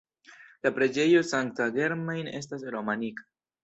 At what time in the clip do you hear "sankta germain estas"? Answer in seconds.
1.33-2.69